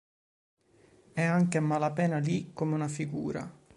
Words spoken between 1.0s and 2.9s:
È anche a malapena lì come una